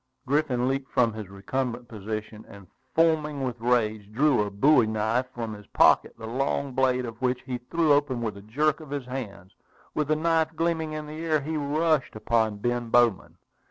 Griffin 0.25 0.67
leaped 0.67 0.89
from 0.91 1.13
his 1.13 1.29
recumbent 1.29 1.87
position, 1.87 2.43
and, 2.47 2.65
foaming 2.95 3.43
with 3.43 3.59
rage, 3.61 4.11
drew 4.11 4.41
a 4.41 4.49
bowie 4.49 4.87
knife 4.87 5.27
from 5.31 5.53
his 5.53 5.67
pocket, 5.67 6.15
the 6.17 6.25
long 6.25 6.71
blade 6.71 7.05
of 7.05 7.21
which 7.21 7.43
he 7.43 7.59
threw 7.69 7.93
open 7.93 8.19
with 8.19 8.35
a 8.35 8.41
jerk 8.41 8.79
of 8.79 8.89
his 8.89 9.05
hand. 9.05 9.53
With 9.93 10.07
the 10.07 10.15
knife 10.15 10.55
gleaming 10.55 10.93
in 10.93 11.05
the 11.05 11.23
air, 11.23 11.41
he 11.41 11.55
rushed 11.55 12.15
upon 12.15 12.57
Ben 12.57 12.89
Bowman. 12.89 13.37